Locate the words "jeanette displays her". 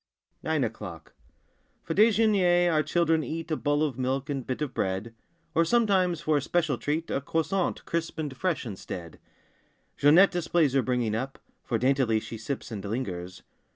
9.97-10.81